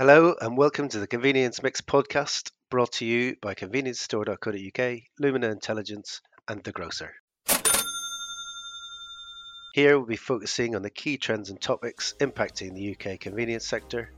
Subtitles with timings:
[0.00, 6.22] Hello and welcome to the Convenience Mix podcast brought to you by convenience.store.co.uk, Lumina Intelligence,
[6.48, 7.12] and The Grocer.
[9.74, 14.10] Here we'll be focusing on the key trends and topics impacting the UK convenience sector.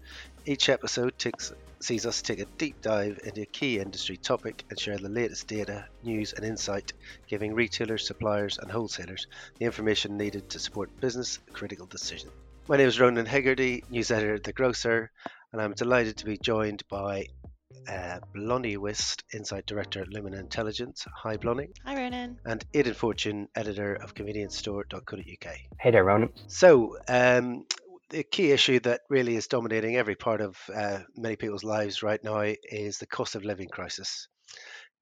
[0.46, 4.78] Each episode takes, sees us take a deep dive into a key industry topic and
[4.78, 6.92] share the latest data, news, and insight,
[7.26, 9.26] giving retailers, suppliers, and wholesalers
[9.58, 12.32] the information needed to support business critical decisions.
[12.68, 15.10] My name is Ronan Hegarty, news editor at The Grocer,
[15.52, 17.26] and I'm delighted to be joined by
[17.88, 21.06] uh, Blonnie Whist, Insight Director at Lumina Intelligence.
[21.22, 21.68] Hi, Blonnie.
[21.84, 22.38] Hi, Ronan.
[22.44, 25.54] And Aidan Fortune, Editor of ConvenienceStore.co.uk.
[25.80, 26.30] Hey there, Ronan.
[26.46, 27.66] So, um,
[28.10, 32.22] the key issue that really is dominating every part of uh, many people's lives right
[32.22, 34.28] now is the cost of living crisis.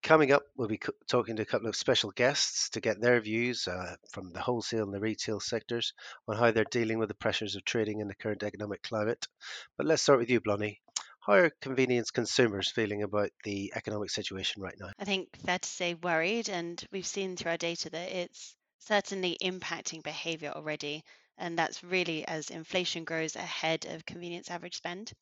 [0.03, 3.69] Coming up, we'll be talking to a couple of special guests to get their views
[3.69, 5.93] uh, from the wholesale and the retail sectors
[6.27, 9.29] on how they're dealing with the pressures of trading in the current economic climate.
[9.77, 10.81] But let's start with you, Blonnie.
[11.21, 14.91] How are convenience consumers feeling about the economic situation right now?
[14.99, 19.37] I think fair to say worried, and we've seen through our data that it's certainly
[19.43, 21.05] impacting behavior already.
[21.37, 25.13] And that's really as inflation grows ahead of convenience average spend.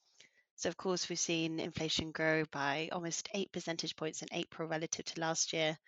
[0.59, 5.05] So, of course, we've seen inflation grow by almost eight percentage points in April relative
[5.05, 5.79] to last year.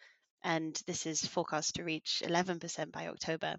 [0.45, 3.57] And this is forecast to reach 11% by October.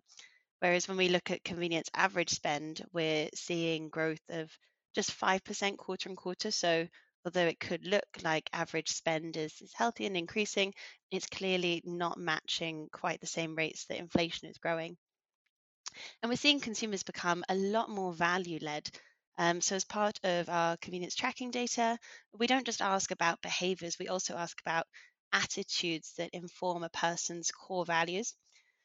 [0.60, 4.58] Whereas when we look at convenience average spend, we're seeing growth of
[4.96, 6.50] just 5% quarter on quarter.
[6.50, 6.88] So,
[7.26, 10.74] although it could look like average spend is, is healthy and increasing,
[11.12, 14.96] it's clearly not matching quite the same rates that inflation is growing.
[16.24, 18.90] And we're seeing consumers become a lot more value led.
[19.42, 21.98] Um, so, as part of our convenience tracking data,
[22.32, 24.86] we don't just ask about behaviors, we also ask about
[25.34, 28.36] attitudes that inform a person's core values.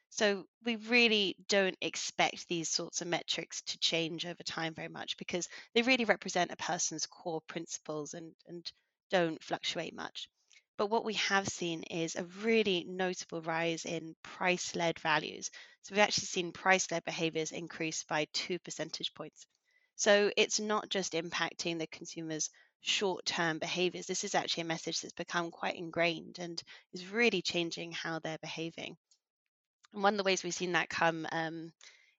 [0.08, 5.18] So, we really don't expect these sorts of metrics to change over time very much
[5.18, 8.64] because they really represent a person's core principles and, and
[9.10, 10.26] don't fluctuate much.
[10.78, 15.50] But what we have seen is a really notable rise in price led values.
[15.82, 19.46] So, we've actually seen price led behaviors increase by two percentage points.
[19.98, 22.50] So it's not just impacting the consumer's
[22.82, 24.06] short term behaviors.
[24.06, 26.62] This is actually a message that's become quite ingrained and
[26.92, 28.98] is really changing how they're behaving.
[29.94, 31.72] And one of the ways we've seen that come um,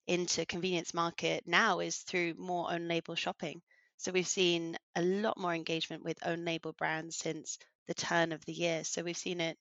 [0.07, 3.61] into convenience market now is through more own label shopping.
[3.97, 8.43] So we've seen a lot more engagement with own label brands since the turn of
[8.45, 8.83] the year.
[8.85, 9.57] So we've seen it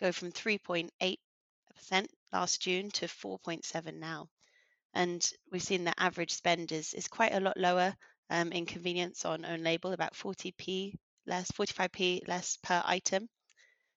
[0.00, 4.28] go from 3.8% last June to 4.7 now
[4.94, 7.94] and we've seen the average spend is is quite a lot lower
[8.30, 10.94] um, in convenience on own label, about 40p
[11.26, 13.28] less, 45p less per item.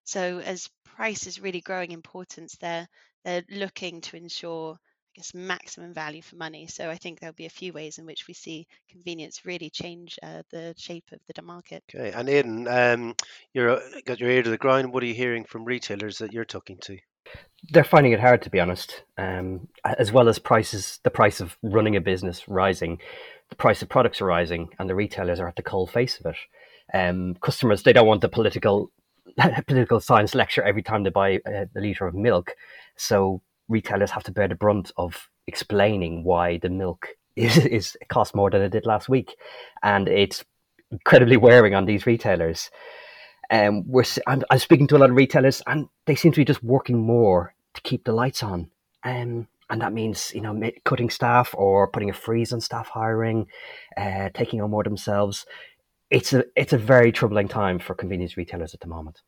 [0.04, 2.88] So as price is really growing importance, they're
[3.24, 6.68] they're looking to ensure, I guess, maximum value for money.
[6.68, 10.20] So I think there'll be a few ways in which we see convenience really change
[10.22, 11.84] uh, the shape of the market.
[11.94, 13.16] Okay, and Aidan, um,
[13.54, 14.94] you're got your ear to the ground.
[14.94, 16.98] What are you hearing from retailers that you're talking to?
[17.72, 19.04] They're finding it hard to be honest.
[19.18, 23.00] Um, as well as prices, the price of running a business rising,
[23.50, 26.26] the price of products are rising, and the retailers are at the cold face of
[26.26, 26.38] it.
[26.94, 28.92] Um, customers they don't want the political
[29.68, 32.56] political science lecture every time they buy a, a liter of milk,
[32.96, 38.36] so retailers have to bear the brunt of explaining why the milk is, is cost
[38.36, 39.36] more than it did last week,
[39.82, 40.44] and it's
[40.92, 42.70] incredibly wearing on these retailers.
[43.50, 46.46] Um, we're I'm, I'm, speaking to a lot of retailers, and they seem to be
[46.46, 48.70] just working more to keep the lights on.
[49.04, 53.48] Um, and that means you know cutting staff or putting a freeze on staff hiring,
[53.98, 55.46] uh, taking on more themselves.
[56.10, 59.22] It's a it's a very troubling time for convenience retailers at the moment.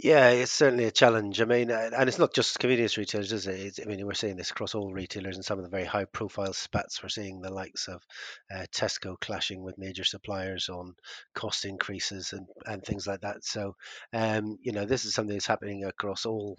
[0.00, 1.40] Yeah, it's certainly a challenge.
[1.40, 3.58] I mean, and it's not just convenience retailers, is it?
[3.58, 6.04] It's, I mean, we're seeing this across all retailers and some of the very high
[6.04, 7.02] profile spats.
[7.02, 8.00] We're seeing the likes of
[8.54, 10.94] uh, Tesco clashing with major suppliers on
[11.34, 13.44] cost increases and, and things like that.
[13.44, 13.74] So,
[14.12, 16.56] um, you know, this is something that's happening across all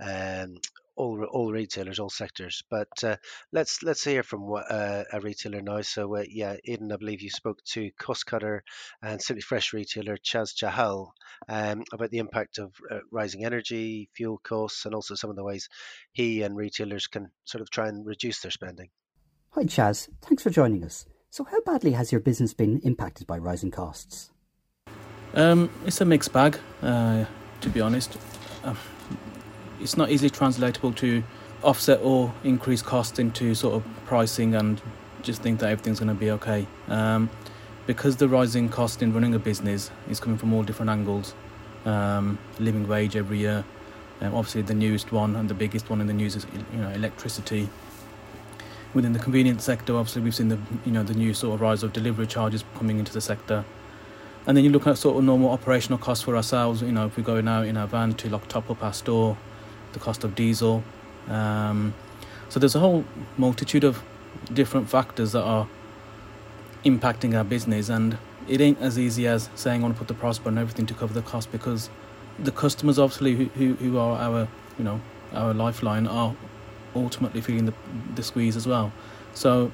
[0.00, 0.56] um,
[1.00, 2.62] all all retailers, all sectors.
[2.70, 3.16] But uh,
[3.52, 5.80] let's let's hear from what, uh, a retailer now.
[5.80, 8.60] So uh, yeah, Aidan, I believe you spoke to Costcutter
[9.02, 11.12] and Simply Fresh retailer Chaz Chahal
[11.48, 15.44] um, about the impact of uh, rising energy, fuel costs, and also some of the
[15.44, 15.68] ways
[16.12, 18.90] he and retailers can sort of try and reduce their spending.
[19.50, 21.06] Hi Chaz, thanks for joining us.
[21.30, 24.32] So how badly has your business been impacted by rising costs?
[25.32, 27.24] Um, it's a mixed bag, uh,
[27.60, 28.18] to be honest.
[28.64, 28.74] Uh,
[29.80, 31.22] it's not easily translatable to
[31.62, 34.80] offset or increase costs into sort of pricing and
[35.22, 36.66] just think that everything's going to be okay.
[36.88, 37.28] Um,
[37.86, 41.34] because the rising cost in running a business is coming from all different angles.
[41.84, 43.64] Um, living wage every year,
[44.20, 46.90] um, obviously the newest one and the biggest one in the news is you know
[46.90, 47.68] electricity.
[48.94, 51.82] within the convenience sector, obviously we've seen the you know the new sort of rise
[51.82, 53.64] of delivery charges coming into the sector.
[54.46, 56.82] And then you look at sort of normal operational costs for ourselves.
[56.82, 59.36] You know, if we're going out in our van to like top up our store,
[59.92, 60.82] the cost of diesel.
[61.28, 61.94] Um,
[62.48, 63.04] so there's a whole
[63.36, 64.02] multitude of
[64.52, 65.68] different factors that are
[66.84, 70.14] impacting our business, and it ain't as easy as saying I want to put the
[70.14, 71.90] price on everything to cover the cost because
[72.38, 74.48] the customers, obviously, who, who, who are our
[74.78, 75.00] you know
[75.32, 76.34] our lifeline, are
[76.94, 77.74] ultimately feeling the,
[78.14, 78.92] the squeeze as well.
[79.34, 79.70] So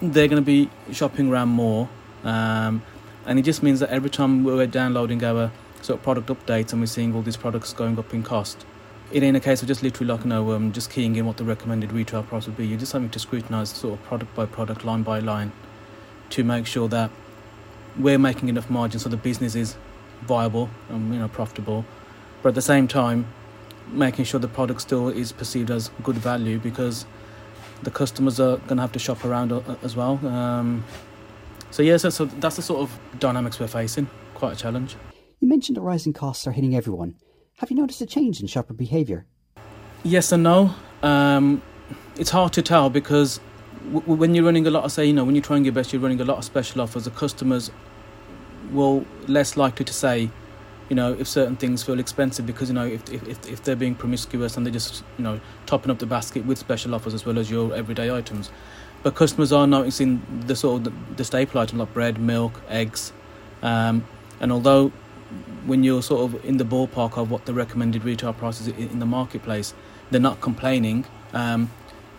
[0.00, 1.88] they're going to be shopping around more,
[2.24, 2.82] um,
[3.26, 6.80] and it just means that every time we're downloading our sort of product updates and
[6.80, 8.64] we're seeing all these products going up in cost,
[9.12, 11.36] it ain't a case of just literally like you know um, just keying in what
[11.36, 12.66] the recommended retail price would be.
[12.66, 15.52] You're just having to scrutinise sort of product by product, line by line,
[16.30, 17.10] to make sure that
[17.98, 19.76] we're making enough margin so the business is
[20.22, 21.84] viable and you know profitable,
[22.42, 23.26] but at the same time
[23.90, 27.04] making sure the product still is perceived as good value because
[27.82, 30.24] the customers are going to have to shop around as well.
[30.26, 30.84] Um,
[31.70, 34.08] so yeah, so, so that's the sort of dynamics we're facing.
[34.34, 34.96] Quite a challenge.
[35.40, 37.16] You mentioned that rising costs are hitting everyone.
[37.62, 39.24] Have you noticed a change in shopper behaviour?
[40.02, 40.74] Yes and no.
[41.00, 41.62] Um,
[42.16, 43.38] it's hard to tell because
[43.92, 45.92] w- when you're running a lot of, say, you know, when you're trying your best,
[45.92, 47.04] you're running a lot of special offers.
[47.04, 47.70] The customers
[48.72, 50.28] will less likely to say,
[50.88, 53.94] you know, if certain things feel expensive because you know if if if they're being
[53.94, 57.38] promiscuous and they're just you know topping up the basket with special offers as well
[57.38, 58.50] as your everyday items.
[59.04, 63.12] But customers are noticing the sort of the, the staple items like bread, milk, eggs,
[63.62, 64.04] um,
[64.40, 64.90] and although
[65.66, 69.06] when you're sort of in the ballpark of what the recommended retail prices in the
[69.06, 69.74] marketplace,
[70.10, 71.04] they're not complaining.
[71.32, 71.70] Um,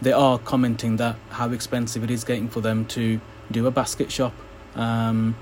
[0.02, 3.20] they are commenting that how expensive it is getting for them to
[3.52, 4.34] do a basket shop.
[4.76, 5.36] Um,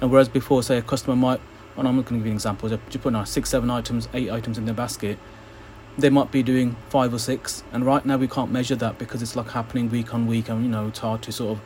[0.00, 1.40] and whereas before, say a customer might
[1.78, 2.68] and I'm not going to give you an example.
[2.70, 5.16] You put now six, seven items, eight items in their basket,
[5.96, 7.62] they might be doing five or six.
[7.72, 10.64] And right now we can't measure that because it's like happening week on week, and
[10.64, 11.60] you know it's hard to sort of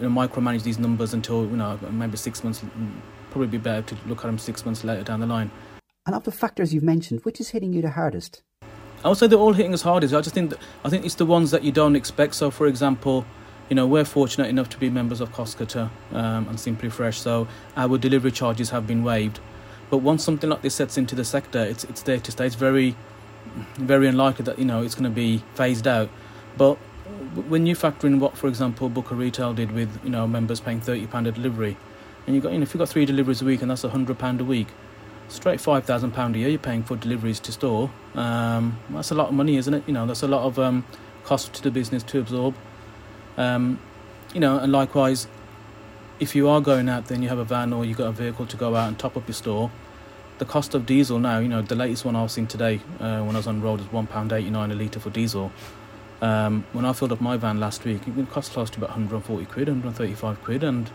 [0.00, 2.64] you know, micromanage these numbers until you know maybe six months.
[3.34, 5.50] Probably be better to look at them six months later down the line.
[6.06, 8.42] And of the factors you've mentioned, which is hitting you the hardest?
[9.04, 10.14] I would say they're all hitting us hardest.
[10.14, 12.36] I just think that, I think it's the ones that you don't expect.
[12.36, 13.26] So, for example,
[13.68, 17.48] you know, we're fortunate enough to be members of Costco um, and Simply Fresh, so
[17.76, 19.40] our delivery charges have been waived.
[19.90, 22.46] But once something like this sets into the sector, it's it's there to stay.
[22.46, 22.94] It's very,
[23.74, 26.08] very unlikely that you know it's going to be phased out.
[26.56, 26.76] But
[27.48, 30.80] when you factor in what, for example, Booker Retail did with you know members paying
[30.80, 31.76] thirty pound a delivery,
[32.26, 34.18] and you got you know if you've got three deliveries a week and that's hundred
[34.18, 34.68] pound a week,
[35.28, 37.90] straight five thousand pound a year you're paying for deliveries to store.
[38.14, 39.84] Um, that's a lot of money, isn't it?
[39.86, 40.84] You know, that's a lot of um,
[41.24, 42.54] cost to the business to absorb.
[43.36, 43.80] Um,
[44.32, 45.26] you know, and likewise,
[46.20, 48.46] if you are going out then you have a van or you've got a vehicle
[48.46, 49.70] to go out and top up your store,
[50.38, 53.36] the cost of diesel now, you know, the latest one I've seen today uh, when
[53.36, 55.52] I was on road is £1.89 a litre for diesel.
[56.20, 59.44] Um, when I filled up my van last week, it cost close to about 140
[59.46, 60.90] quid, 135 quid, and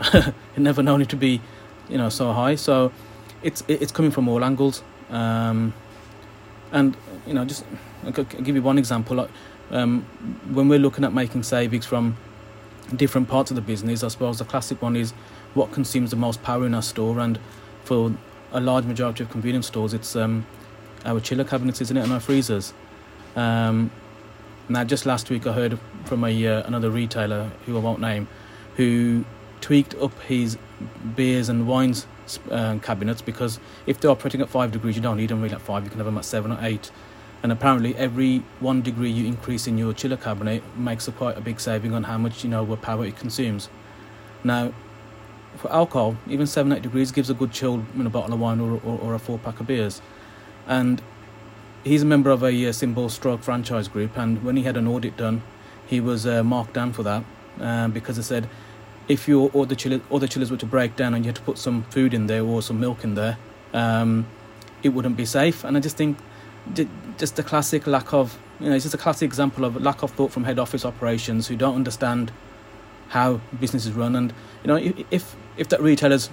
[0.56, 1.40] never known it to be,
[1.88, 2.54] you know, so high.
[2.54, 2.92] So
[3.42, 4.82] it's it's coming from all angles.
[5.10, 5.74] Um,
[6.72, 6.96] and,
[7.26, 7.64] you know, just
[8.04, 9.28] I'll give you one example.
[9.70, 10.02] Um,
[10.50, 12.16] when we're looking at making savings from
[12.96, 15.12] different parts of the business, I suppose the classic one is
[15.54, 17.38] what consumes the most power in our store, and
[17.84, 18.12] for
[18.52, 20.46] a large majority of convenience stores, it's um,
[21.04, 22.72] our chiller cabinets, isn't it, and our freezers.
[23.36, 23.90] Um,
[24.68, 28.28] now, just last week, I heard from a uh, another retailer who I won't name,
[28.76, 29.24] who
[29.62, 30.58] tweaked up his
[31.16, 32.06] beers and wines
[32.50, 35.62] uh, cabinets because if they're operating at five degrees, you don't need them really at
[35.62, 35.84] five.
[35.84, 36.90] You can have them at seven or eight
[37.42, 41.40] and apparently every one degree you increase in your chiller cabinet makes a quite a
[41.40, 43.68] big saving on how much you know what power it consumes
[44.44, 44.72] now
[45.56, 48.60] for alcohol even 7 8 degrees gives a good chill in a bottle of wine
[48.60, 50.00] or, or, or a four pack of beers
[50.66, 51.02] and
[51.84, 54.86] he's a member of a uh, symbol stroke franchise group and when he had an
[54.86, 55.42] audit done
[55.86, 57.24] he was uh, marked down for that
[57.60, 58.48] um, because they said
[59.12, 61.36] if your all the chillers, all the chillers were to break down and you had
[61.36, 63.36] to put some food in there or some milk in there
[63.74, 64.26] um,
[64.82, 65.64] it wouldn't be safe.
[65.64, 66.18] And i just think
[67.18, 70.12] just a classic lack of you know it's just a classic example of lack of
[70.12, 72.32] thought from head office operations who don't understand
[73.08, 74.16] how businesses run.
[74.16, 76.30] And you know if if that retailer's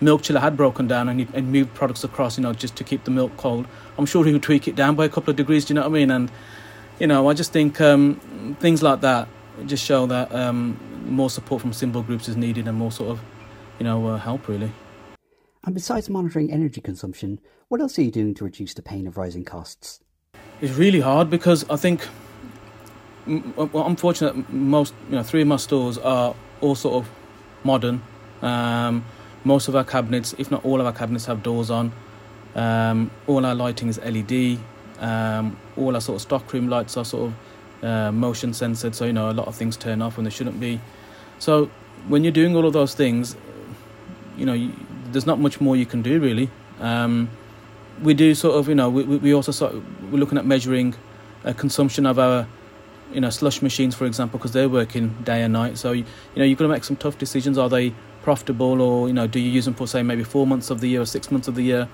[0.00, 3.04] milk chiller had broken down and, and moved products across you know just to keep
[3.04, 3.66] the milk cold
[3.98, 5.82] i'm sure he would tweak it down by a couple of degrees do you know
[5.82, 6.10] what i mean?
[6.10, 6.30] And
[6.98, 8.18] you know i just think um,
[8.60, 9.28] things like that
[9.66, 13.20] just show that um, more support from symbol groups is needed and more sort of
[13.78, 14.72] you know uh, help really
[15.64, 17.38] and besides monitoring energy consumption,
[17.68, 20.00] what else are you doing to reduce the pain of rising costs?
[20.60, 22.06] It's really hard because I think,
[23.26, 24.50] well, I'm fortunate.
[24.50, 27.10] Most, you know, three of my stores are all sort of
[27.62, 28.02] modern.
[28.40, 29.04] Um,
[29.44, 31.92] most of our cabinets, if not all of our cabinets, have doors on.
[32.54, 34.58] Um, all our lighting is LED.
[34.98, 37.34] Um, all our sort of stockroom lights are sort of
[37.82, 40.60] uh, motion censored, so you know a lot of things turn off when they shouldn't
[40.60, 40.80] be.
[41.38, 41.70] So
[42.08, 43.36] when you're doing all of those things,
[44.36, 44.72] you know, you,
[45.12, 46.50] there's not much more you can do really.
[46.80, 47.30] Um,
[48.02, 50.94] we do sort of, you know, we, we also sort of, we're looking at measuring
[51.44, 52.46] uh, consumption of our,
[53.12, 55.76] you know, slush machines, for example, because they're working day and night.
[55.76, 57.58] So you, you know, you've got to make some tough decisions.
[57.58, 60.70] Are they profitable, or you know, do you use them for say maybe four months
[60.70, 61.88] of the year or six months of the year?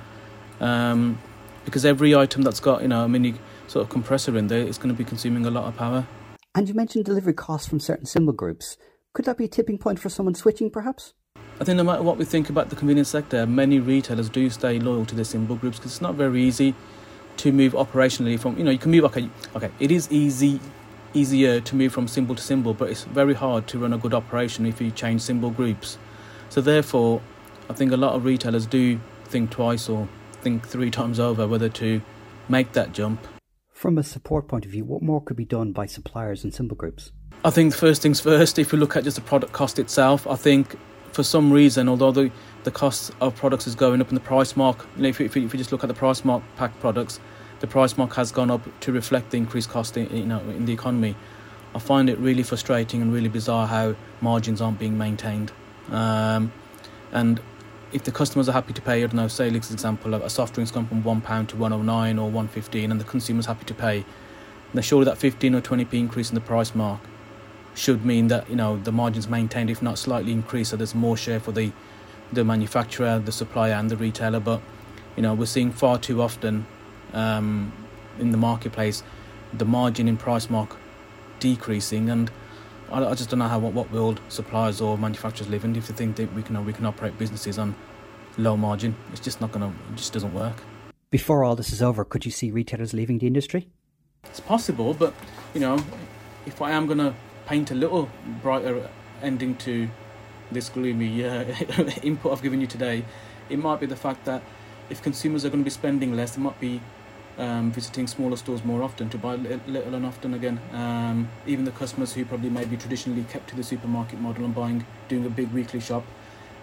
[0.60, 1.18] Um,
[1.64, 3.34] because every item that's got you know a mini
[3.66, 6.06] sort of compressor in there is going to be consuming a lot of power.
[6.54, 8.76] And you mentioned delivery costs from certain symbol groups.
[9.12, 11.14] Could that be a tipping point for someone switching, perhaps?
[11.58, 14.78] I think no matter what we think about the convenience sector, many retailers do stay
[14.78, 16.74] loyal to their symbol groups because it's not very easy
[17.38, 20.60] to move operationally from, you know, you can move, okay, okay, it is easy,
[21.14, 24.14] easier to move from symbol to symbol, but it's very hard to run a good
[24.14, 25.98] operation if you change symbol groups.
[26.50, 27.22] So therefore,
[27.68, 30.08] I think a lot of retailers do think twice or
[30.42, 32.00] think three times over whether to
[32.48, 33.20] make that jump.
[33.86, 36.74] From a support point of view, what more could be done by suppliers and symbol
[36.74, 37.12] groups?
[37.44, 40.34] I think first things first, if we look at just the product cost itself, I
[40.34, 40.74] think
[41.12, 42.32] for some reason, although the,
[42.64, 45.26] the cost of products is going up in the price mark, you know, if, you,
[45.26, 47.20] if, you just look at the price mark pack products,
[47.60, 50.64] the price mark has gone up to reflect the increased cost in, you know, in
[50.64, 51.14] the economy.
[51.72, 55.52] I find it really frustrating and really bizarre how margins aren't being maintained.
[55.92, 56.52] Um,
[57.12, 57.40] and
[57.96, 60.54] if the customers are happy to pay, I don't know, say, for example, a soft
[60.54, 64.04] drink's gone from £1 to 109 or 115 and the consumer's happy to pay,
[64.74, 67.00] then surely that 15 or 20p increase in the price mark
[67.74, 71.16] should mean that you know the margins maintained, if not slightly increased, so there's more
[71.16, 71.72] share for the
[72.32, 74.40] the manufacturer, the supplier, and the retailer.
[74.40, 74.60] But
[75.14, 76.66] you know we're seeing far too often
[77.12, 77.72] um,
[78.18, 79.02] in the marketplace
[79.52, 80.76] the margin in price mark
[81.38, 82.30] decreasing, and
[82.90, 85.88] I, I just don't know how what, what world suppliers or manufacturers live in if
[85.88, 87.74] they think that we can we can operate businesses on
[88.38, 88.94] low margin.
[89.12, 89.68] It's just not gonna.
[89.68, 90.62] It just doesn't work.
[91.10, 93.68] Before all this is over, could you see retailers leaving the industry?
[94.24, 95.14] It's possible, but
[95.54, 95.82] you know,
[96.46, 97.14] if I am gonna
[97.46, 98.10] paint a little
[98.42, 98.88] brighter
[99.22, 99.88] ending to
[100.50, 101.44] this gloomy uh,
[102.02, 103.04] input I've given you today,
[103.48, 104.42] it might be the fact that
[104.90, 106.80] if consumers are going to be spending less, they might be
[107.38, 110.60] um, visiting smaller stores more often to buy little and often again.
[110.72, 114.86] Um, even the customers who probably maybe traditionally kept to the supermarket model and buying,
[115.08, 116.04] doing a big weekly shop,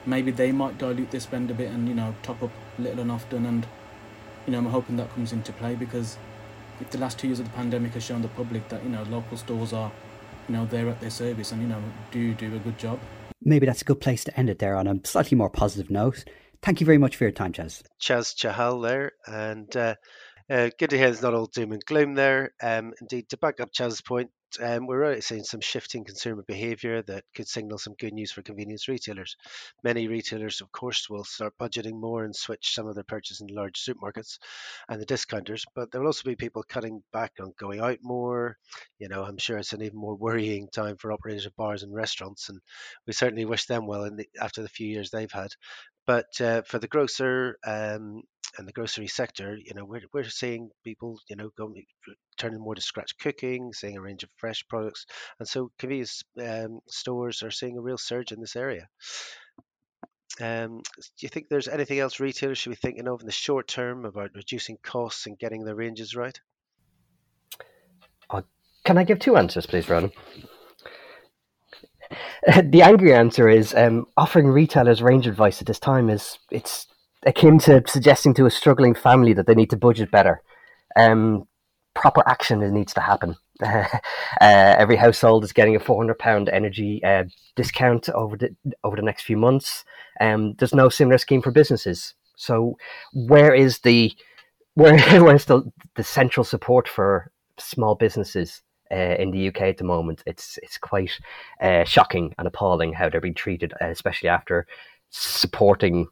[0.05, 3.11] maybe they might dilute their spend a bit and you know top up little and
[3.11, 3.45] often.
[3.45, 3.65] And
[4.45, 6.17] you know I'm hoping that comes into play because
[6.79, 9.03] if the last two years of the pandemic has shown the public that you know
[9.03, 9.91] local stores are
[10.47, 12.99] you know they're at their service and you know do do a good job.
[13.45, 16.23] Maybe that's a good place to end it there on a slightly more positive note.
[16.61, 17.83] Thank you very much for your time, Chaz.
[17.99, 19.95] Chaz Chahal there, and uh,
[20.49, 22.53] uh, good to hear there's not all doom and gloom there.
[22.61, 24.29] Um, indeed, to back up Chaz's point,
[24.61, 28.41] um, we're already seeing some shifting consumer behaviour that could signal some good news for
[28.41, 29.35] convenience retailers.
[29.83, 33.55] Many retailers, of course, will start budgeting more and switch some of their purchases in
[33.55, 34.37] large supermarkets
[34.89, 38.57] and the discounters, but there will also be people cutting back on going out more.
[38.99, 41.93] You know, I'm sure it's an even more worrying time for operators of bars and
[41.93, 42.59] restaurants, and
[43.07, 45.49] we certainly wish them well the, after the few years they've had.
[46.05, 48.23] But uh, for the grocer, um,
[48.57, 51.83] and the grocery sector, you know, we're, we're seeing people, you know, going
[52.37, 55.05] turning more to scratch cooking, seeing a range of fresh products,
[55.39, 58.87] and so convenience um, stores are seeing a real surge in this area.
[60.41, 63.67] Um, do you think there's anything else retailers should be thinking of in the short
[63.67, 66.39] term about reducing costs and getting their ranges right?
[68.29, 68.41] Uh,
[68.83, 70.11] can I give two answers, please, Ronan?
[72.63, 76.87] the angry answer is um, offering retailers range advice at this time is it's
[77.25, 80.41] akin to suggesting to a struggling family that they need to budget better.
[80.95, 81.47] Um,
[81.93, 83.35] proper action needs to happen.
[83.63, 83.87] uh,
[84.41, 87.23] every household is getting a four hundred pound energy uh,
[87.55, 89.85] discount over the over the next few months.
[90.19, 92.15] Um, there's no similar scheme for businesses.
[92.35, 92.77] So
[93.13, 94.13] where is the
[94.73, 98.61] where where's the the central support for small businesses
[98.91, 100.23] uh, in the UK at the moment?
[100.25, 101.11] It's it's quite
[101.61, 104.65] uh, shocking and appalling how they're being treated, uh, especially after
[105.11, 106.07] supporting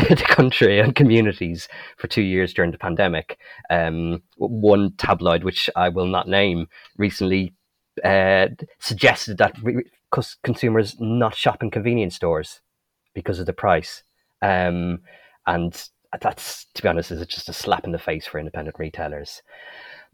[0.08, 3.38] the country and communities for two years during the pandemic.
[3.68, 7.54] Um, one tabloid, which I will not name, recently
[8.04, 9.84] uh, suggested that re-
[10.42, 12.60] consumers not shop in convenience stores
[13.14, 14.02] because of the price.
[14.42, 15.00] Um,
[15.46, 15.88] and
[16.20, 19.42] that's, to be honest, is just a slap in the face for independent retailers.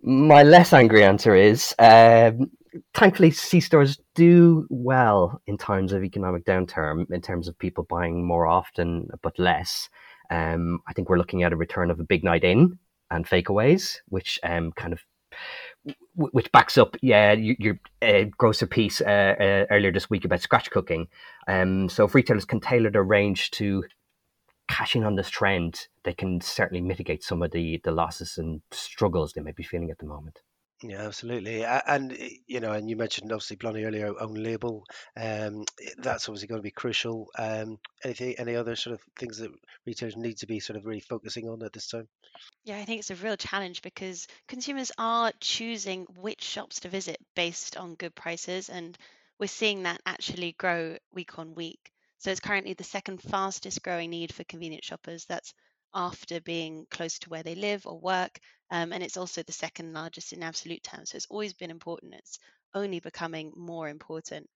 [0.03, 2.51] My less angry answer is um,
[2.95, 8.25] thankfully, C stores do well in times of economic downturn in terms of people buying
[8.25, 9.89] more often but less.
[10.31, 12.79] Um, I think we're looking at a return of a big night in
[13.11, 15.05] and fakeaways, which um, kind of
[16.17, 20.71] which backs up yeah your, uh, grocer piece uh, uh, earlier this week about scratch
[20.71, 21.07] cooking.
[21.47, 23.85] Um, so if retailers can tailor their range to
[24.69, 29.33] cashing on this trend, they can certainly mitigate some of the the losses and struggles
[29.33, 30.41] they may be feeling at the moment.
[30.83, 31.65] Yeah, absolutely.
[31.65, 34.85] And eh, you know, and you mentioned obviously Blonnie earlier, own label.
[35.17, 37.29] Um, eh, that's obviously going to be crucial.
[37.39, 39.51] Um, anything, any other sort of things that
[39.87, 42.09] retailers need to be sort of really focusing on at this time?
[42.65, 47.19] Yeah, I think it's a real challenge because consumers are choosing which shops to visit
[47.35, 48.99] based on good prices, and
[49.39, 51.91] we're seeing that actually grow week on week.
[52.19, 55.25] So it's currently the second fastest growing need for convenience shoppers.
[55.25, 55.55] That's
[55.97, 58.39] after being close to where they live or work.
[58.71, 61.11] Um, and it's also the second largest in absolute terms.
[61.11, 62.15] So it's always been important.
[62.15, 62.39] It's
[62.75, 64.49] only becoming more important.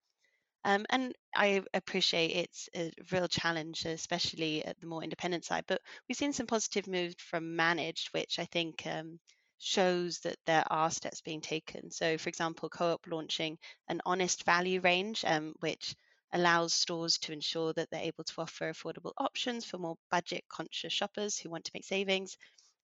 [0.65, 5.65] Um, and I appreciate it's a real challenge, especially at the more independent side.
[5.67, 9.19] But we've seen some positive moves from managed, which I think um,
[9.59, 11.91] shows that there are steps being taken.
[11.91, 15.95] So, for example, Co op launching an honest value range, um, which
[16.33, 20.93] allows stores to ensure that they're able to offer affordable options for more budget conscious
[20.93, 22.37] shoppers who want to make savings.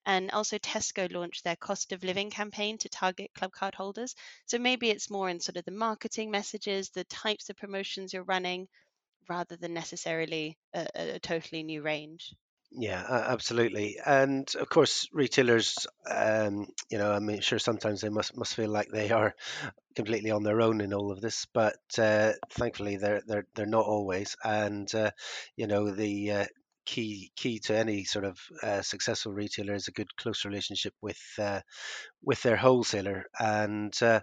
[0.05, 4.15] And also, Tesco launched their cost of living campaign to target Clubcard holders.
[4.45, 8.23] So maybe it's more in sort of the marketing messages, the types of promotions you're
[8.23, 8.67] running,
[9.29, 12.33] rather than necessarily a, a totally new range.
[12.71, 13.97] Yeah, absolutely.
[14.05, 18.89] And of course, retailers, um, you know, I'm sure sometimes they must must feel like
[18.89, 19.33] they are
[19.95, 23.85] completely on their own in all of this, but uh, thankfully they're they're they're not
[23.85, 24.35] always.
[24.43, 25.11] And uh,
[25.55, 26.45] you know, the uh,
[26.85, 31.21] key key to any sort of uh, successful retailer is a good close relationship with
[31.39, 31.61] uh,
[32.23, 33.25] with their wholesaler.
[33.39, 34.21] And uh,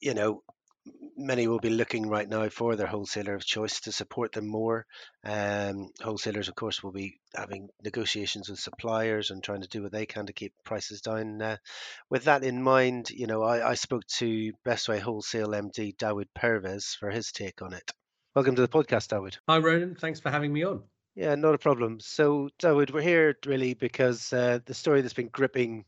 [0.00, 0.42] you know,
[1.18, 4.86] many will be looking right now for their wholesaler of choice to support them more.
[5.24, 9.92] Um, wholesalers, of course, will be having negotiations with suppliers and trying to do what
[9.92, 11.42] they can to keep prices down.
[11.42, 11.56] Uh,
[12.08, 16.96] with that in mind, you know, I, I spoke to Bestway Wholesale MD Dawood Pervez
[16.98, 17.90] for his take on it.
[18.34, 19.36] Welcome to the podcast, Dawood.
[19.48, 19.96] Hi, Ronan.
[19.96, 20.82] Thanks for having me on.
[21.16, 21.98] Yeah, not a problem.
[21.98, 25.84] So, Dawood, we're here really because uh, the story that's been gripping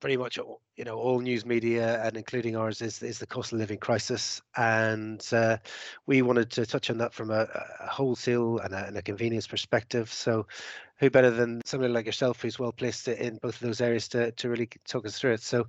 [0.00, 3.52] pretty much all, you know all news media and including ours is is the cost
[3.52, 4.42] of living crisis.
[4.56, 5.58] And uh,
[6.06, 7.48] we wanted to touch on that from a,
[7.80, 10.12] a wholesale and a, and a, convenience perspective.
[10.12, 10.46] So
[10.98, 14.30] who better than somebody like yourself who's well placed in both of those areas to,
[14.32, 15.42] to really talk us through it?
[15.42, 15.66] So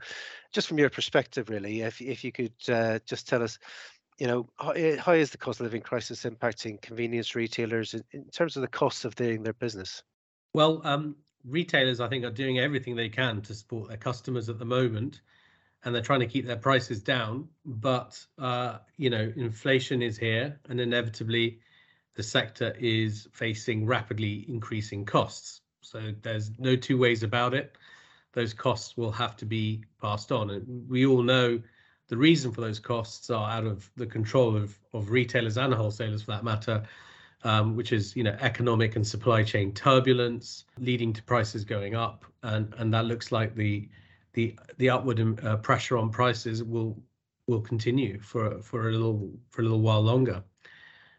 [0.51, 3.59] just from your perspective really if, if you could uh, just tell us
[4.17, 8.03] you know how, eh, how is the cost of living crisis impacting convenience retailers in,
[8.11, 10.03] in terms of the costs of doing their business?
[10.53, 14.59] Well um, retailers, I think, are doing everything they can to support their customers at
[14.59, 15.21] the moment,
[15.83, 17.47] and they're trying to keep their prices down.
[17.65, 21.59] But uh, you know, inflation is here, and inevitably,
[22.15, 25.61] the sector is facing rapidly increasing costs.
[25.81, 27.77] So there's no two ways about it.
[28.33, 31.61] Those costs will have to be passed on, and we all know
[32.07, 36.23] the reason for those costs are out of the control of of retailers and wholesalers,
[36.23, 36.83] for that matter
[37.45, 42.25] um, which is you know economic and supply chain turbulence leading to prices going up,
[42.43, 43.87] and and that looks like the
[44.33, 47.01] the the upward um, uh, pressure on prices will
[47.47, 50.43] will continue for for a little for a little while longer.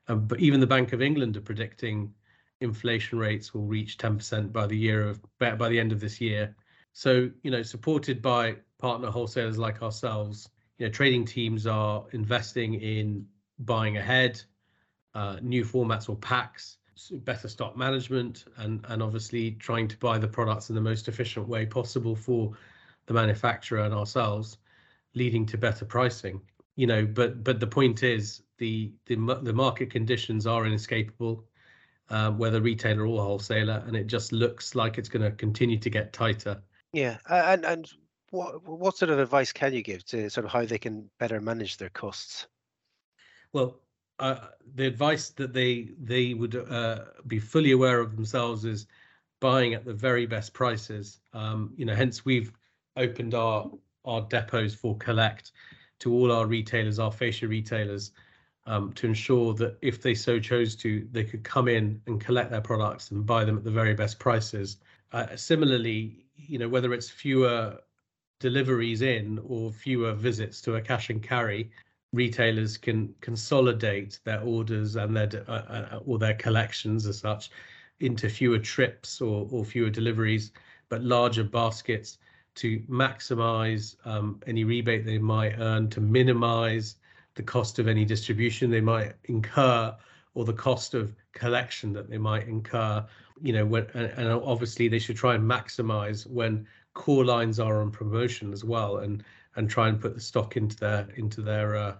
[0.09, 2.13] Um, but even the Bank of England are predicting
[2.61, 6.55] inflation rates will reach 10% by the year of by the end of this year.
[6.93, 12.75] So you know, supported by partner wholesalers like ourselves, you know, trading teams are investing
[12.75, 13.27] in
[13.61, 14.43] buying ahead,
[15.17, 16.77] uh, new formats or packs,
[17.25, 21.49] better stock management, and and obviously trying to buy the products in the most efficient
[21.49, 22.53] way possible for
[23.07, 24.59] the manufacturer and ourselves,
[25.15, 26.39] leading to better pricing.
[26.75, 31.47] You know, but but the point is the the the market conditions are inescapable,
[32.11, 35.89] uh, whether retailer or wholesaler, and it just looks like it's going to continue to
[35.89, 36.63] get tighter.
[36.93, 37.91] Yeah, and and
[38.33, 41.41] what what sort of advice can you give to sort of how they can better
[41.41, 42.47] manage their costs?
[43.55, 43.81] Well,
[44.19, 48.87] uh, the advice that they they would uh, be fully aware of themselves is
[49.41, 51.21] buying at the very best prices.
[51.33, 52.53] Um, you know, hence we've
[52.97, 53.71] opened our
[54.05, 55.53] our depots for collect
[55.99, 58.13] to all our retailers, our fascia retailers,
[58.67, 62.51] um, to ensure that if they so chose to, they could come in and collect
[62.51, 64.79] their products and buy them at the very best prices.
[65.13, 67.79] Uh, similarly, you know, whether it's fewer
[68.41, 71.71] deliveries in or fewer visits to a cash and carry,
[72.17, 77.51] retailers can consolidate their orders and their uh, uh, or their collections as such
[78.01, 80.53] into fewer trips or, or fewer deliveries,
[80.89, 82.19] but larger baskets
[82.57, 86.97] to maximize um, any rebate they might earn, to minimize
[87.35, 89.95] the cost of any distribution they might incur
[90.35, 93.05] or the cost of collection that they might incur.
[93.43, 97.83] You know, when, and, and obviously they should try and maximize when core lines are
[97.83, 99.23] on promotion as well, and
[99.57, 101.97] and try and put the stock into their into their uh,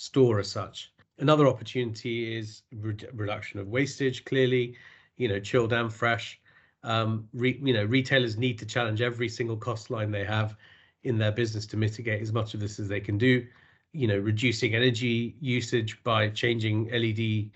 [0.00, 0.92] store as such.
[1.18, 4.24] Another opportunity is re- reduction of wastage.
[4.24, 4.74] Clearly,
[5.18, 6.40] you know, chilled and fresh.
[6.82, 10.56] Um, you know, retailers need to challenge every single cost line they have.
[11.02, 13.46] in their business to mitigate as much of this as they can do.
[13.92, 17.50] You know, reducing energy usage by changing LED,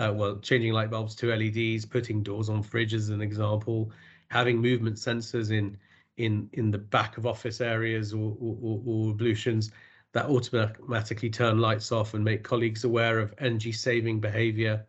[0.00, 3.90] uh, well, changing light bulbs to LEDs, putting doors on fridges as an example,
[4.28, 5.76] having movement sensors in
[6.16, 9.70] in in the back of office areas or, or, or ablutions
[10.12, 14.84] that automatically turn lights off and make colleagues aware of energy saving behavior.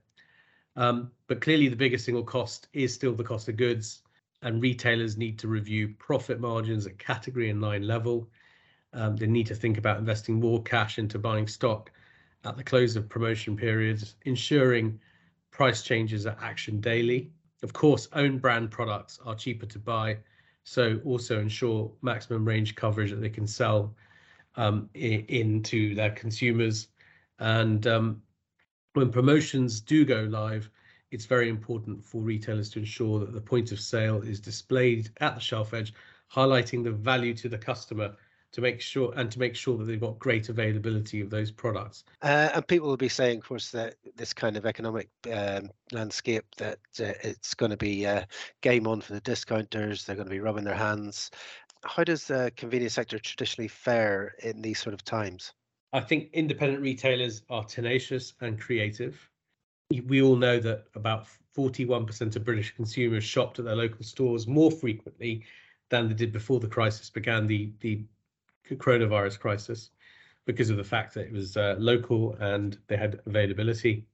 [0.76, 4.02] Um, but clearly, the biggest single cost is still the cost of goods,
[4.42, 8.30] and retailers need to review profit margins at category and line level.
[8.94, 11.92] Um, they need to think about investing more cash into buying stock
[12.44, 15.00] at the close of promotion periods, ensuring
[15.52, 17.32] price changes are actioned daily.
[17.62, 20.18] Of course, own brand products are cheaper to buy,
[20.64, 23.94] so also ensure maximum range coverage that they can sell
[24.56, 26.88] um, into their consumers.
[27.40, 28.22] And um,
[28.94, 30.70] when promotions do go live,
[31.12, 35.36] it's very important for retailers to ensure that the point of sale is displayed at
[35.36, 35.94] the shelf edge,
[36.34, 38.16] highlighting the value to the customer
[38.52, 42.04] to make sure and to make sure that they've got great availability of those products.
[42.22, 46.46] Uh, and people will be saying, of course, that this kind of economic um, landscape
[46.58, 48.24] that uh, it's going to be uh,
[48.62, 50.04] game on for the discounters.
[50.04, 51.32] They're going to be rubbing their hands.
[51.84, 55.54] How does the convenience sector traditionally fare in these sort of times?
[55.94, 59.30] I think independent retailers are tenacious and creative.
[60.06, 64.72] We all know that about 41% of British consumers shopped at their local stores more
[64.72, 65.44] frequently
[65.90, 68.06] than they did before the crisis began, the, the
[68.70, 69.90] coronavirus crisis,
[70.46, 74.06] because of the fact that it was uh, local and they had availability.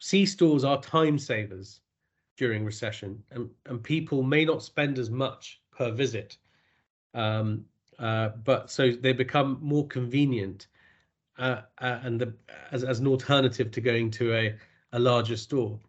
[0.00, 1.80] C stores are time savers
[2.36, 6.38] during recession, and, and people may not spend as much per visit
[7.16, 7.64] um,
[7.98, 10.68] uh, but so they become more convenient
[11.38, 12.32] uh, uh, and the,
[12.70, 14.54] as, as an alternative to going to a,
[14.92, 15.80] a larger store.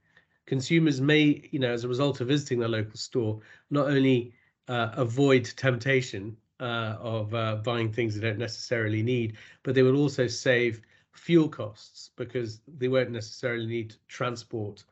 [0.46, 4.34] Consumers may, you know, as a result of visiting the local store, not only
[4.70, 9.98] uh, avoid temptation uh, of uh, buying things they don't necessarily need, but they will
[9.98, 14.86] also save fuel costs because they won't necessarily need transport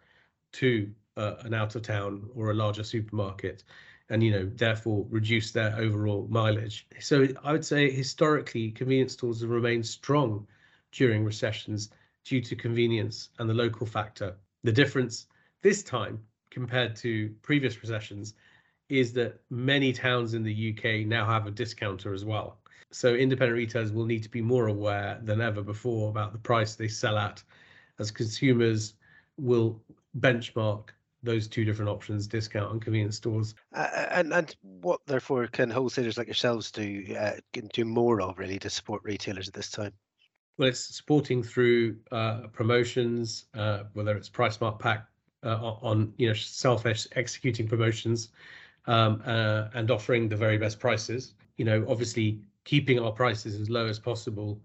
[0.52, 3.64] to an out of town or a larger supermarket
[4.10, 6.88] and you know therefore reduce their overall mileage.
[7.00, 10.48] So I would say historically convenience stores have remained strong
[10.92, 11.90] during recessions
[12.24, 14.36] due to convenience and the local factor.
[14.64, 15.28] The difference
[15.62, 18.36] this time compared to previous recessions
[18.90, 22.60] is that many towns in the UK now have a discounter as well.
[22.92, 26.76] So independent retailers will need to be more aware than ever before about the price
[26.76, 27.44] they sell at
[28.00, 28.94] as consumers
[29.38, 29.82] will
[30.20, 30.90] benchmark
[31.26, 33.56] those two different options, discount and convenience stores.
[33.74, 38.38] Uh, and and what therefore can wholesalers like yourselves do uh, can do more of
[38.40, 39.92] really to support retailers at this time?
[40.58, 45.08] Well, it's supporting through uh, promotions, uh, whether it's price mark pack
[45.44, 48.30] uh, on you know self executing promotions,
[48.88, 51.34] um, uh, and offering the very best prices.
[51.58, 54.62] You know, obviously keeping our prices as low as possible,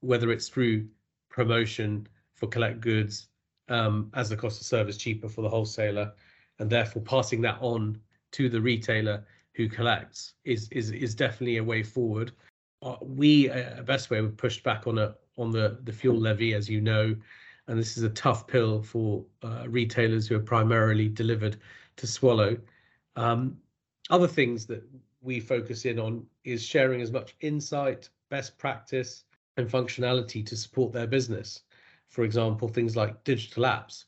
[0.00, 0.86] whether it's through
[1.28, 3.28] promotion for collect goods
[3.68, 6.12] um, as the cost of service cheaper for the wholesaler,
[6.58, 7.98] and therefore passing that on
[8.32, 9.24] to the retailer
[9.54, 12.32] who collects is is is definitely a way forward.
[12.82, 16.68] Uh, we uh, Bestway we've pushed back on a on the the fuel levy, as
[16.68, 17.14] you know,
[17.68, 21.56] and this is a tough pill for uh, retailers who are primarily delivered
[21.96, 22.56] to swallow.
[23.16, 23.56] Um,
[24.10, 24.82] other things that
[25.22, 29.24] we focus in on is sharing as much insight, best practice,
[29.56, 31.62] and functionality to support their business
[32.14, 34.04] for example, things like digital apps.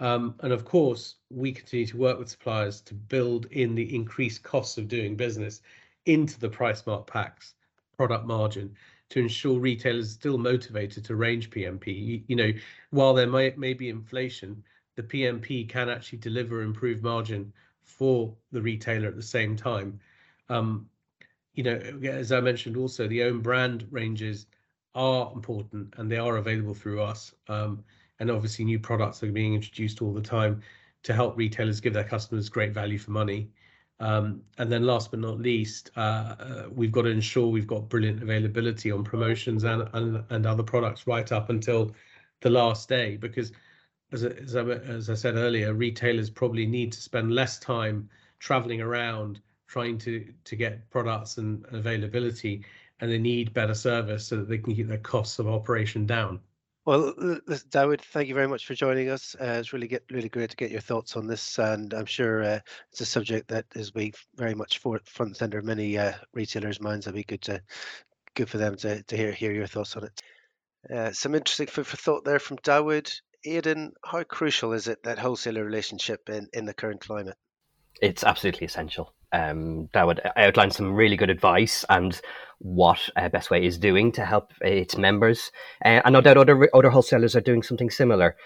[0.00, 4.42] Um, and of course, we continue to work with suppliers to build in the increased
[4.42, 5.60] costs of doing business
[6.06, 7.54] into the price mark packs
[7.96, 8.74] product margin
[9.10, 12.24] to ensure retailers are still motivated to range PMP.
[12.26, 12.52] You know,
[12.90, 14.64] while there may, may be inflation,
[14.96, 17.52] the PMP can actually deliver improved margin
[17.84, 20.00] for the retailer at the same time.
[20.48, 20.88] Um,
[21.54, 21.76] you know,
[22.10, 24.46] as I mentioned, also the own brand ranges
[24.94, 27.34] are important and they are available through us.
[27.48, 27.84] Um,
[28.20, 30.62] and obviously, new products are being introduced all the time
[31.04, 33.48] to help retailers give their customers great value for money.
[34.00, 36.00] Um, and then, last but not least, uh,
[36.38, 40.62] uh, we've got to ensure we've got brilliant availability on promotions and, and, and other
[40.62, 41.94] products right up until
[42.40, 43.16] the last day.
[43.16, 43.52] Because,
[44.12, 48.80] as, as, I, as I said earlier, retailers probably need to spend less time traveling
[48.80, 52.64] around trying to to get products and availability
[53.00, 56.40] and they need better service so that they can keep their costs of operation down.
[56.88, 57.12] Well,
[57.68, 59.36] Dawood, thank you very much for joining us.
[59.38, 62.42] Uh, it's really get really great to get your thoughts on this, and I'm sure
[62.42, 65.98] uh, it's a subject that is be very much for front and center of many
[65.98, 67.06] uh, retailers' minds.
[67.06, 67.62] It'd be good to
[68.34, 70.22] good for them to, to hear hear your thoughts on it.
[70.90, 73.12] Uh, some interesting food for thought there from Dawood.
[73.44, 77.36] Aidan, how crucial is it that wholesaler relationship in, in the current climate?
[78.00, 79.12] It's absolutely essential.
[79.32, 82.18] Um, Dawood outline some really good advice and
[82.60, 85.52] what uh, Bestway is doing to help its members.
[85.84, 88.36] Uh, and no doubt other other wholesalers are doing something similar.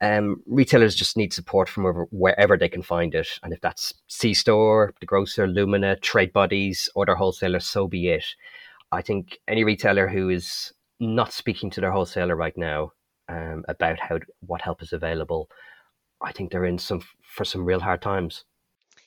[0.00, 3.94] Um, retailers just need support from wherever, wherever they can find it, and if that's
[4.08, 8.24] C Store, the grocer, Lumina, trade bodies, other wholesalers, so be it.
[8.90, 12.92] I think any retailer who is not speaking to their wholesaler right now
[13.28, 15.48] um, about how what help is available,
[16.20, 18.44] I think they're in some for some real hard times.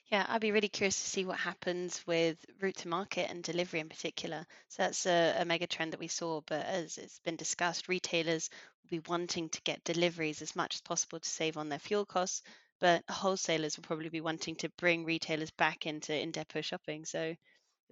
[0.08, 3.80] Yeah, I'd be really curious to see what happens with route to market and delivery
[3.80, 4.46] in particular.
[4.70, 8.50] So that's a, a mega trend that we saw, but as it's been discussed, retailers
[8.84, 12.06] will be wanting to get deliveries as much as possible to save on their fuel
[12.06, 12.42] costs,
[12.80, 17.06] but wholesalers will probably be wanting to bring retailers back into in depot shopping.
[17.06, 17.38] So it'd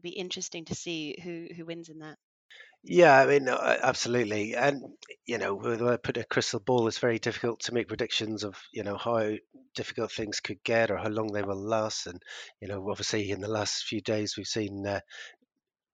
[0.04, 2.18] be interesting to see who who wins in that.
[2.88, 4.56] Yeah, I mean, uh, absolutely.
[4.56, 4.82] And,
[5.26, 8.56] you know, when I put a crystal ball, it's very difficult to make predictions of,
[8.72, 9.32] you know, how
[9.74, 12.06] difficult things could get or how long they will last.
[12.06, 12.22] And,
[12.62, 15.00] you know, obviously in the last few days, we've seen uh,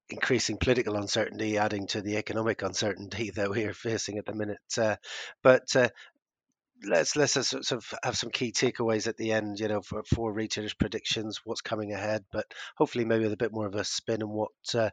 [0.09, 4.59] increasing political uncertainty adding to the economic uncertainty that we are facing at the minute.
[4.77, 4.95] Uh,
[5.41, 5.89] but uh,
[6.83, 10.33] let's let's sort of have some key takeaways at the end, you know, for, for
[10.33, 12.45] retailers' predictions, what's coming ahead, but
[12.77, 14.89] hopefully maybe with a bit more of a spin on what uh,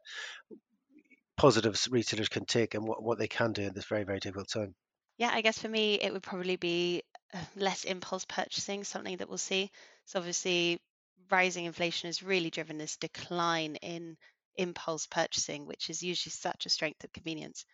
[1.38, 4.48] positives retailers can take and what, what they can do in this very, very difficult
[4.48, 4.74] time?
[5.16, 9.28] Yeah, I guess for me, it would probably be uh, less impulse purchasing, something that
[9.28, 9.70] we'll see.
[10.04, 10.80] So obviously,
[11.30, 14.16] rising inflation has really driven this decline in
[14.56, 17.64] impulse purchasing, which is usually such a strength of convenience.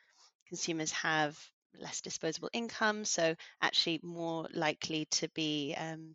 [0.48, 1.38] Consumers have
[1.78, 6.14] less disposable income, so actually more likely to be um,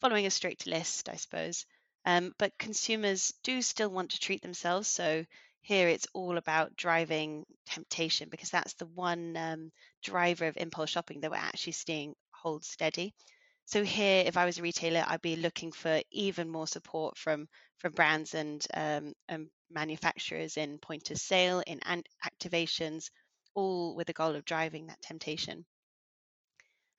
[0.00, 1.66] following a strict list, I suppose.
[2.04, 5.24] Um, but consumers do still want to treat themselves, so
[5.60, 9.70] here it's all about driving temptation because that's the one um,
[10.02, 13.14] driver of impulse shopping that we're actually seeing hold steady.
[13.66, 17.48] So here, if I was a retailer, I'd be looking for even more support from
[17.78, 21.80] from brands and um, and manufacturers in point of sale, in
[22.24, 23.10] activations,
[23.54, 25.66] all with the goal of driving that temptation.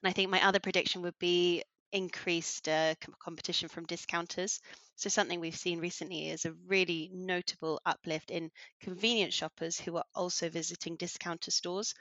[0.04, 4.60] And I think my other prediction would be increased uh, competition from discounters.
[4.96, 10.06] So something we've seen recently is a really notable uplift in convenience shoppers who are
[10.14, 11.94] also visiting discounter stores.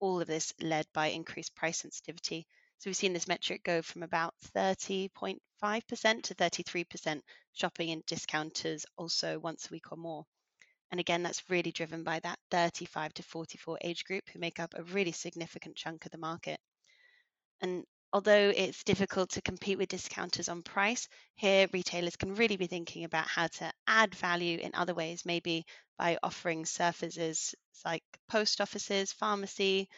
[0.00, 2.46] All of this led by increased price sensitivity.
[2.78, 5.38] So we've seen this metric go from about 30.5%
[6.22, 7.20] to 33%
[7.52, 10.24] shopping in discounters also once a week or more.
[10.90, 14.74] And again, that's really driven by that 35 to 44 age group who make up
[14.74, 16.60] a really significant chunk of the market.
[17.60, 22.68] And although it's difficult to compete with discounters on price, here retailers can really be
[22.68, 25.66] thinking about how to add value in other ways, maybe
[25.98, 29.88] by offering services like post offices, pharmacy,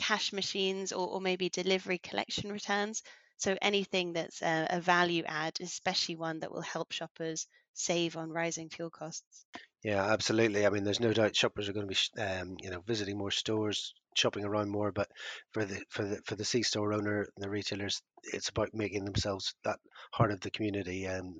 [0.00, 3.02] cash machines, or, or maybe delivery collection returns.
[3.36, 8.30] So anything that's a, a value add, especially one that will help shoppers save on
[8.30, 9.46] rising fuel costs.
[9.82, 10.64] Yeah, absolutely.
[10.64, 13.32] I mean, there's no doubt shoppers are going to be, um, you know, visiting more
[13.32, 14.92] stores, shopping around more.
[14.92, 15.08] But
[15.52, 19.54] for the for the for the C store owner, the retailers, it's about making themselves
[19.64, 19.80] that
[20.12, 21.06] heart of the community.
[21.06, 21.34] And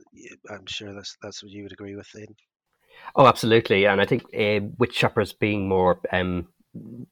[0.50, 2.34] I'm sure that's that's what you would agree with, Aidan.
[3.14, 3.86] Oh, absolutely.
[3.86, 6.48] And I think uh, with shoppers being more um,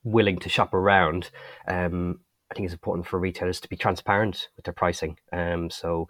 [0.02, 1.30] willing to shop around,
[1.68, 5.16] um, I think it's important for retailers to be transparent with their pricing.
[5.32, 6.08] Um, so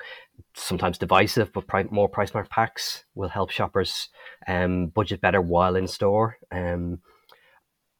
[0.54, 4.08] sometimes divisive, but pri- more price mark packs will help shoppers
[4.48, 6.38] um, budget better while in store.
[6.50, 7.00] Um,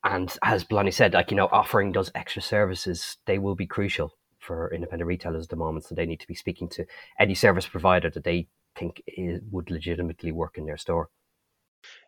[0.03, 4.17] and as Blonnie said, like you know, offering those extra services, they will be crucial
[4.39, 5.85] for independent retailers at the moment.
[5.85, 6.87] So they need to be speaking to
[7.19, 11.11] any service provider that they think is, would legitimately work in their store.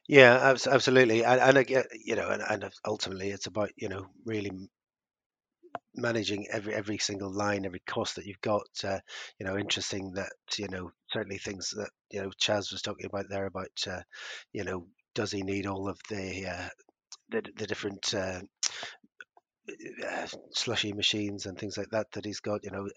[0.09, 4.51] Yeah, absolutely, and, and again, you know, and, and ultimately, it's about you know really
[5.95, 8.67] managing every every single line, every cost that you've got.
[8.85, 8.99] Uh,
[9.39, 13.27] you know, interesting that you know certainly things that you know Chaz was talking about
[13.29, 14.03] there about uh,
[14.53, 16.69] you know does he need all of the uh,
[17.31, 18.41] the, the different uh,
[20.07, 22.65] uh, slushy machines and things like that that he's got.
[22.65, 22.89] You know,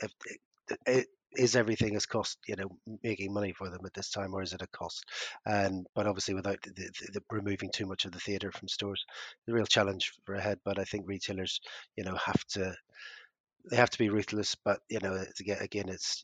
[1.38, 2.70] is everything as cost you know
[3.04, 5.04] making money for them at this time or is it a cost?
[5.46, 9.06] And but obviously without the, the, the removing too much of the theater from stores
[9.48, 11.60] the real challenge for ahead but i think retailers
[11.96, 12.76] you know have to
[13.70, 14.56] they have to be ruthless.
[14.64, 15.24] But you know
[15.60, 16.24] again it's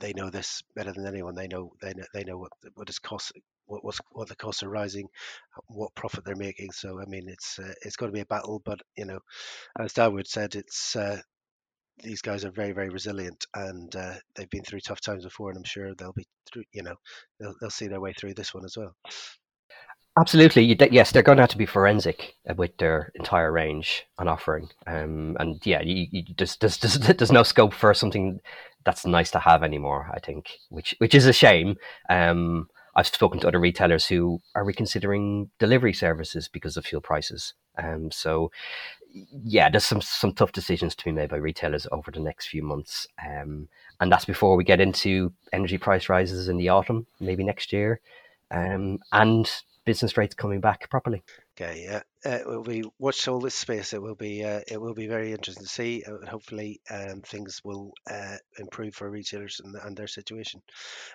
[0.00, 1.34] they know this better than anyone.
[1.34, 3.32] They know they know they know what what is cost
[3.66, 5.08] what what's, what the costs are rising
[5.68, 6.72] what profit they're making.
[6.72, 8.60] So i mean it's uh, it's going to be a battle.
[8.64, 9.20] But you know
[9.78, 11.20] as Dawood said it's uh,
[12.02, 15.58] these guys are very very resilient and uh, they've been through tough times before and
[15.58, 16.94] i'm sure they'll be through you know
[17.40, 18.94] they'll, they'll see their way through this one as well
[20.18, 24.28] Absolutely, yes, they're going to have to be forensic uh, with their entire range and
[24.28, 24.68] offering.
[24.86, 28.40] Um, and yeah, you, you, there's, there's, no scope for something
[28.84, 30.10] that's nice to have anymore.
[30.12, 31.76] I think, which which is a shame.
[32.10, 37.54] Um, I've spoken to other retailers who are reconsidering delivery services because of fuel prices.
[37.80, 38.50] Um, so
[39.12, 42.62] yeah, there's some some tough decisions to be made by retailers over the next few
[42.62, 43.68] months, um,
[44.00, 48.00] and that's before we get into energy price rises in the autumn, maybe next year,
[48.50, 49.50] um, and
[49.84, 51.22] business rates coming back properly.
[51.60, 53.92] Okay, yeah, uh, be watch all this space.
[53.92, 56.04] It will be uh, it will be very interesting to see.
[56.06, 60.62] Uh, hopefully, um, things will uh, improve for retailers and, and, their situation.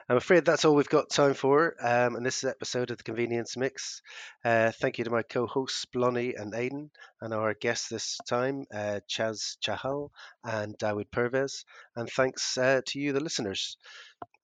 [0.09, 1.75] I'm afraid that's all we've got time for.
[1.79, 4.01] Um, and this is episode of the Convenience Mix.
[4.43, 9.55] Uh, thank you to my co-hosts Blonnie and Aidan, and our guests this time, Chaz
[9.65, 10.09] Chahal
[10.43, 11.63] and Dawood Pervez.
[11.95, 13.77] And thanks to you, the listeners.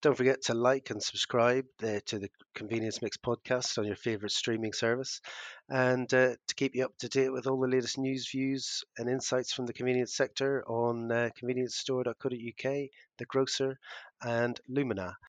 [0.01, 4.31] Don't forget to like and subscribe uh, to the Convenience Mix podcast on your favorite
[4.33, 5.21] streaming service
[5.69, 9.09] and uh, to keep you up to date with all the latest news, views, and
[9.09, 13.79] insights from the convenience sector on uh, convenience store.co.uk, The Grocer,
[14.21, 15.19] and Lumina.